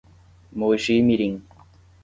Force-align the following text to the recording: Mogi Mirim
Mogi 0.57 0.95
Mirim 1.05 1.35